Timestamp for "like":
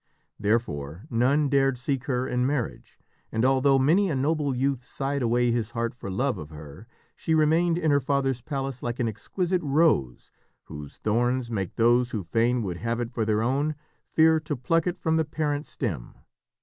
8.81-8.99